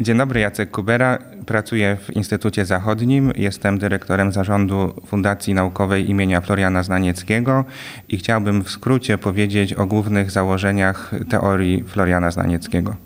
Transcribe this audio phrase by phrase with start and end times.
[0.00, 1.18] Dzień dobry, Jacek Kubera.
[1.46, 3.32] Pracuję w Instytucie Zachodnim.
[3.36, 7.64] Jestem dyrektorem zarządu Fundacji Naukowej imienia Floriana Znanieckiego
[8.08, 12.96] i chciałbym w skrócie powiedzieć o głównych założeniach teorii Floriana Znanieckiego.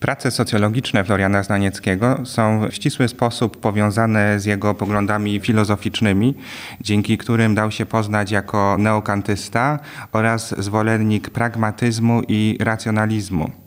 [0.00, 6.34] Prace socjologiczne Floriana Znanieckiego są w ścisły sposób powiązane z jego poglądami filozoficznymi,
[6.80, 9.78] dzięki którym dał się poznać jako neokantysta
[10.12, 13.65] oraz zwolennik pragmatyzmu i racjonalizmu.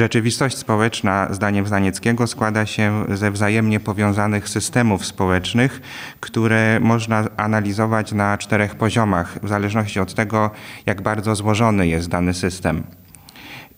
[0.00, 5.80] Rzeczywistość społeczna, zdaniem Znanieckiego, składa się ze wzajemnie powiązanych systemów społecznych,
[6.20, 10.50] które można analizować na czterech poziomach, w zależności od tego,
[10.86, 12.82] jak bardzo złożony jest dany system.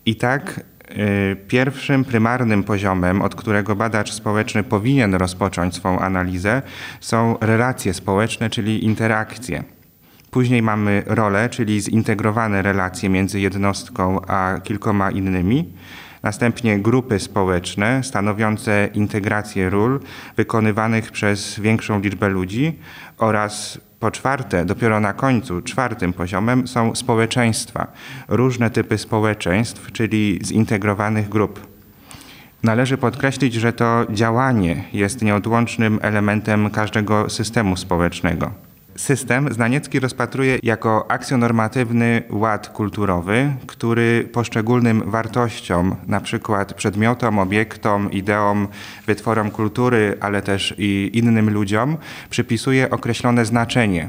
[0.07, 6.62] I tak y, Pierwszym prymarnym poziomem, od którego badacz społeczny powinien rozpocząć swą analizę,
[7.01, 9.65] są relacje społeczne, czyli interakcje.
[10.31, 15.73] Później mamy role, czyli zintegrowane relacje między jednostką a kilkoma innymi.
[16.23, 20.01] Następnie grupy społeczne stanowiące integrację ról
[20.37, 22.78] wykonywanych przez większą liczbę ludzi
[23.19, 27.87] oraz po czwarte, dopiero na końcu, czwartym poziomem są społeczeństwa,
[28.28, 31.67] różne typy społeczeństw, czyli zintegrowanych grup.
[32.62, 38.72] Należy podkreślić, że to działanie jest nieodłącznym elementem każdego systemu społecznego.
[38.97, 48.69] System Znaniecki rozpatruje jako akcjonormatywny ład kulturowy, który poszczególnym wartościom, na przykład przedmiotom, obiektom, ideom,
[49.07, 51.97] wytworom kultury, ale też i innym ludziom,
[52.31, 54.09] przypisuje określone znaczenie,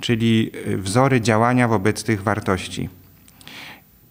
[0.00, 2.97] czyli wzory działania wobec tych wartości.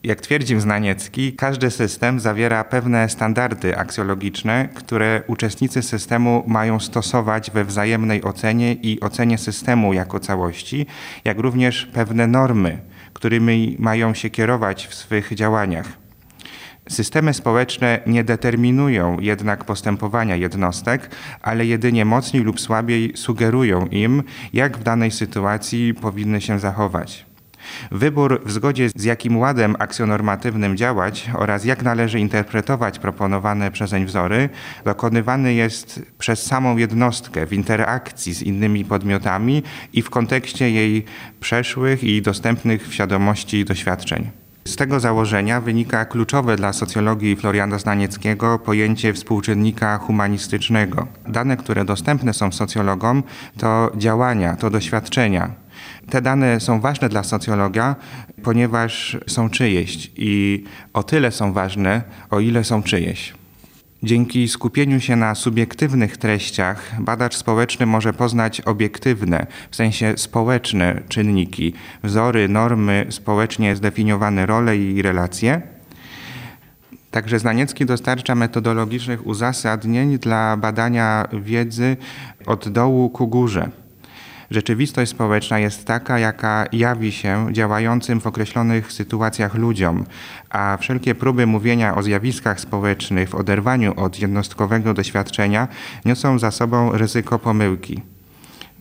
[0.08, 7.66] Jak twierdził Znaniecki, każdy system zawiera pewne standardy aksjologiczne, które uczestnicy systemu mają stosować we
[7.66, 10.86] wzajemnej ocenie i ocenie systemu jako całości,
[11.26, 12.80] jak również pewne normy,
[13.14, 15.88] którymi mają się kierować w swych działaniach.
[16.90, 21.10] Systemy społeczne nie determinują jednak postępowania jednostek,
[21.42, 24.24] ale jedynie mocniej lub słabiej sugerują im,
[24.54, 27.26] jak w danej sytuacji powinny się zachować.
[27.92, 34.50] Wybór w zgodzie z jakim ładem akcjonormatywnym działać oraz jak należy interpretować proponowane przezeń wzory
[34.86, 39.64] dokonywany jest przez samą jednostkę w interakcji z innymi podmiotami
[39.94, 41.06] i w kontekście jej
[41.40, 44.32] przeszłych i dostępnych w świadomości doświadczeń.
[44.68, 51.08] Z tego założenia wynika kluczowe dla socjologii Floriana Znanieckiego pojęcie współczynnika humanistycznego.
[51.28, 53.24] Dane, które dostępne są socjologom,
[53.58, 55.52] to działania, to doświadczenia,
[56.10, 57.96] te dane są ważne dla socjologa,
[58.44, 63.34] ponieważ są czyjeś i o tyle są ważne, o ile są czyjeś.
[64.04, 71.74] Dzięki skupieniu się na subiektywnych treściach, badacz społeczny może poznać obiektywne, w sensie społeczne czynniki,
[72.04, 75.62] wzory, normy, społecznie zdefiniowane role i relacje.
[77.12, 81.98] Także Znaniecki dostarcza metodologicznych uzasadnień dla badania wiedzy
[82.46, 83.70] od dołu ku górze.
[84.52, 90.06] Rzeczywistość społeczna jest taka, jaka jawi się działającym w określonych sytuacjach ludziom,
[90.50, 95.68] a wszelkie próby mówienia o zjawiskach społecznych w oderwaniu od jednostkowego doświadczenia
[96.06, 98.02] niosą za sobą ryzyko pomyłki.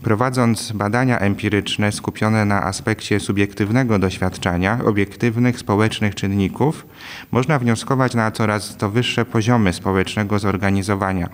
[0.02, 6.86] Prowadząc badania empiryczne skupione na aspekcie subiektywnego doświadczenia, obiektywnych społecznych czynników,
[7.32, 11.28] można wnioskować na coraz to wyższe poziomy społecznego zorganizowania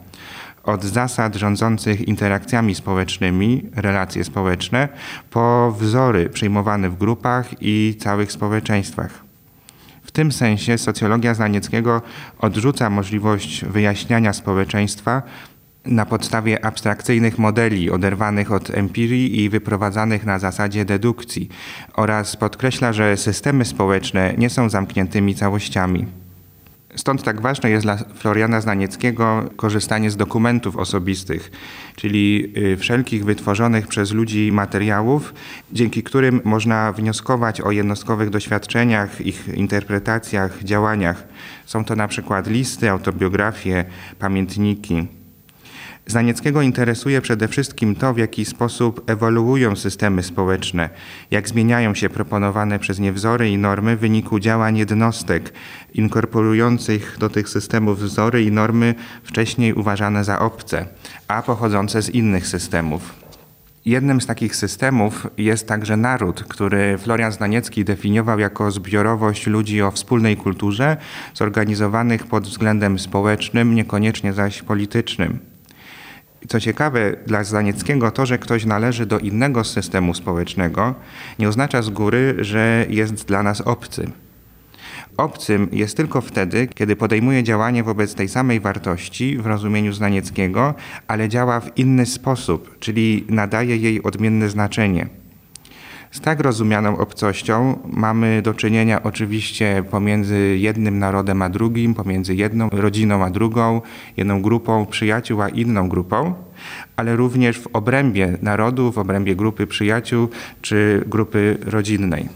[0.64, 4.88] od zasad rządzących interakcjami społecznymi, relacje społeczne,
[5.30, 9.24] po wzory przyjmowane w grupach i całych społeczeństwach.
[10.02, 12.02] W tym sensie socjologia Znanieckiego
[12.38, 15.22] odrzuca możliwość wyjaśniania społeczeństwa
[15.84, 21.48] na podstawie abstrakcyjnych modeli oderwanych od empirii i wyprowadzanych na zasadzie dedukcji
[21.94, 26.21] oraz podkreśla, że systemy społeczne nie są zamkniętymi całościami.
[26.96, 31.50] Stąd tak ważne jest dla Floriana Znanieckiego korzystanie z dokumentów osobistych,
[31.96, 35.34] czyli y, wszelkich wytworzonych przez ludzi materiałów,
[35.72, 41.24] dzięki którym można wnioskować o jednostkowych doświadczeniach, ich interpretacjach, działaniach.
[41.66, 43.84] Są to na przykład listy, autobiografie,
[44.18, 45.21] pamiętniki.
[46.06, 50.90] Znanieckiego interesuje przede wszystkim to, w jaki sposób ewoluują systemy społeczne,
[51.30, 55.52] jak zmieniają się proponowane przez nie wzory i normy w wyniku działań jednostek,
[55.94, 60.86] inkorporujących do tych systemów wzory i normy wcześniej uważane za obce,
[61.28, 63.14] a pochodzące z innych systemów.
[63.84, 69.90] Jednym z takich systemów jest także naród, który Florian Znaniecki definiował jako zbiorowość ludzi o
[69.90, 70.96] wspólnej kulturze,
[71.34, 75.51] zorganizowanych pod względem społecznym, niekoniecznie zaś politycznym.
[76.48, 80.94] Co ciekawe dla Zdanieckiego, to, że ktoś należy do innego systemu społecznego,
[81.38, 84.10] nie oznacza z góry, że jest dla nas obcy.
[85.16, 90.74] Obcym jest tylko wtedy, kiedy podejmuje działanie wobec tej samej wartości w rozumieniu znanieckiego,
[91.08, 95.21] ale działa w inny sposób, czyli nadaje jej odmienne znaczenie.
[96.12, 102.68] Z tak rozumianą obcością mamy do czynienia oczywiście pomiędzy jednym narodem a drugim, pomiędzy jedną
[102.68, 103.80] rodziną a drugą,
[104.16, 106.34] jedną grupą przyjaciół a inną grupą,
[106.96, 110.28] ale również w obrębie narodu, w obrębie grupy przyjaciół
[110.62, 112.28] czy grupy rodzinnej.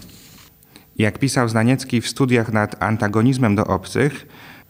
[0.99, 4.27] Jak pisał Znaniecki w studiach nad antagonizmem do obcych,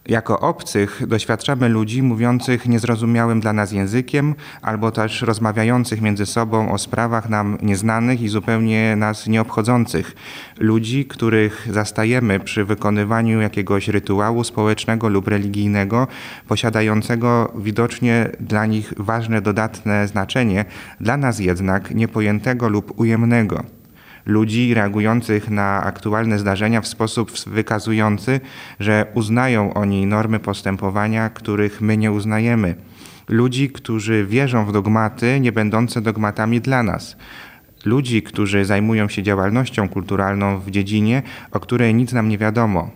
[0.09, 6.79] jako obcych doświadczamy ludzi mówiących niezrozumiałym dla nas językiem, albo też rozmawiających między sobą o
[6.79, 10.15] sprawach nam nieznanych i zupełnie nas nieobchodzących.
[10.59, 16.07] Ludzi, których zastajemy przy wykonywaniu jakiegoś rytuału społecznego lub religijnego,
[16.49, 20.65] posiadającego widocznie dla nich ważne dodatne znaczenie,
[21.01, 23.76] dla nas jednak niepojętego lub ujemnego
[24.27, 28.41] ludzi reagujących na aktualne zdarzenia w sposób wykazujący,
[28.81, 32.75] że uznają oni normy postępowania, których my nie uznajemy.
[33.29, 37.17] Ludzi, którzy wierzą w dogmaty, nie będące dogmatami dla nas.
[37.85, 42.91] Ludzi, którzy zajmują się działalnością kulturalną w dziedzinie, o której nic nam nie wiadomo.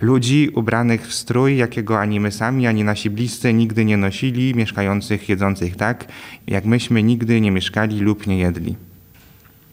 [0.00, 5.28] Ludzi ubranych w strój, jakiego ani my sami, ani nasi bliscy nigdy nie nosili, mieszkających,
[5.28, 6.04] jedzących tak,
[6.46, 8.76] jak myśmy nigdy nie mieszkali lub nie jedli.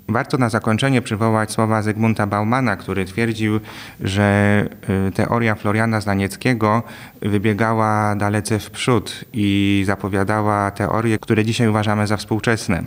[0.09, 3.59] Warto na zakończenie przywołać słowa Zygmunta Baumana, który twierdził,
[4.01, 4.65] że
[5.07, 6.83] y, teoria Floriana Znanieckiego
[7.21, 12.83] wybiegała dalece w przód i zapowiadała teorie, które dzisiaj uważamy za współczesne.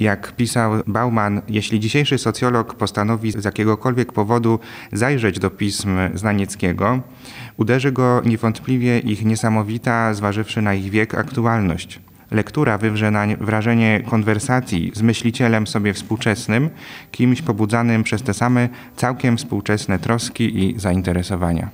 [0.00, 4.58] Jak pisał Bauman, jeśli dzisiejszy socjolog postanowi z jakiegokolwiek powodu
[4.92, 7.00] zajrzeć do pism Znanieckiego,
[7.56, 12.00] uderzy go niewątpliwie ich niesamowita, zważywszy na ich wiek, aktualność.
[12.30, 16.70] Lektura wywrze na wrażenie konwersacji z myślicielem sobie współczesnym,
[17.10, 21.70] kimś pobudzanym przez te same całkiem współczesne troski i zainteresowania.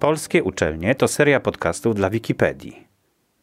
[0.00, 2.89] Polskie uczelnie to seria podcastów dla Wikipedii.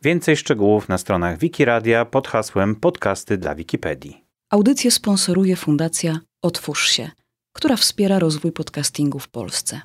[0.04, 4.26] Więcej szczegółów na stronach Wikiradia pod hasłem Podcasty dla Wikipedii.
[4.50, 7.12] Audycję sponsoruje Fundacja Otwórz się,
[7.54, 9.82] która wspiera rozwój podcastingu w Polsce.